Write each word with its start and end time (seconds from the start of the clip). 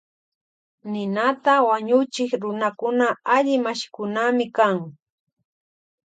Ninata 0.91 1.53
wañuchik 1.67 2.31
runakuna 2.43 3.07
alli 3.35 3.55
mashikunami 3.65 4.45
kan. 4.57 4.77